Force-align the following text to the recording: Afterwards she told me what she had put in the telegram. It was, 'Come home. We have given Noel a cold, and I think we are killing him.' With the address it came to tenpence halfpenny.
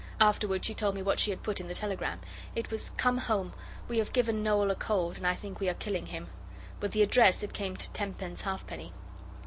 Afterwards 0.19 0.65
she 0.65 0.73
told 0.73 0.95
me 0.95 1.03
what 1.03 1.19
she 1.19 1.29
had 1.29 1.43
put 1.43 1.59
in 1.59 1.67
the 1.67 1.75
telegram. 1.75 2.21
It 2.55 2.71
was, 2.71 2.89
'Come 2.97 3.19
home. 3.19 3.53
We 3.87 3.99
have 3.99 4.13
given 4.13 4.41
Noel 4.41 4.71
a 4.71 4.75
cold, 4.75 5.17
and 5.17 5.27
I 5.27 5.35
think 5.35 5.59
we 5.59 5.69
are 5.69 5.75
killing 5.75 6.07
him.' 6.07 6.29
With 6.79 6.93
the 6.93 7.03
address 7.03 7.43
it 7.43 7.53
came 7.53 7.77
to 7.77 7.87
tenpence 7.91 8.41
halfpenny. 8.41 8.93